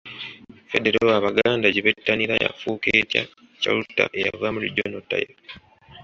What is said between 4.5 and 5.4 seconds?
“Regional Tier?”